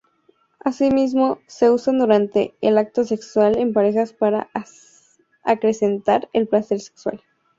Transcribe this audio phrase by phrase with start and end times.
[0.61, 4.49] Asimismo se usan durante el acto sexual en pareja para
[5.43, 7.21] acrecentar el placer sexual.